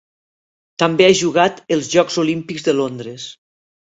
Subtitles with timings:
[0.83, 3.27] També ha jugat els Jocs Olímpics de Londres.